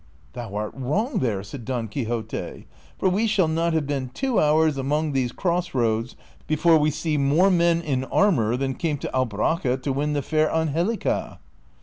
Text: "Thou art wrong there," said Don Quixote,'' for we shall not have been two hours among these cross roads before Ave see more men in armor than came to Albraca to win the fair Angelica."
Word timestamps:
"Thou 0.33 0.55
art 0.55 0.73
wrong 0.73 1.19
there," 1.19 1.43
said 1.43 1.63
Don 1.63 1.87
Quixote,'' 1.87 2.65
for 2.97 3.07
we 3.07 3.27
shall 3.27 3.47
not 3.47 3.73
have 3.73 3.85
been 3.85 4.09
two 4.15 4.39
hours 4.39 4.75
among 4.75 5.11
these 5.11 5.31
cross 5.31 5.75
roads 5.75 6.15
before 6.47 6.73
Ave 6.73 6.89
see 6.89 7.17
more 7.17 7.51
men 7.51 7.81
in 7.83 8.05
armor 8.05 8.57
than 8.57 8.73
came 8.73 8.97
to 8.97 9.11
Albraca 9.15 9.77
to 9.83 9.93
win 9.93 10.13
the 10.13 10.23
fair 10.23 10.51
Angelica." 10.51 11.37